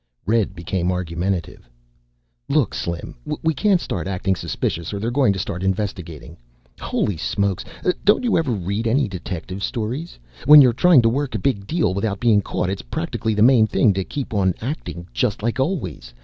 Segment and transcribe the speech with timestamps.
[0.25, 1.69] Red became argumentative.
[2.49, 6.37] "Look, Slim, we can't start acting suspicious or they're going to start investigating.
[6.79, 7.63] Holy Smokes,
[8.03, 10.17] don't you ever read any detective stories?
[10.45, 13.67] When you're trying to work a big deal without being caught, it's practically the main
[13.67, 16.15] thing to keep on acting just like always.